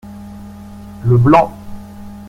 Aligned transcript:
Le 1.03 1.15
blanc. 1.15 1.53